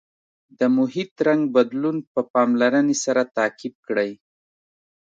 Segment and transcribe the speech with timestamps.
[0.59, 4.11] د محیط رنګ بدلون په پاملرنې سره تعقیب کړئ.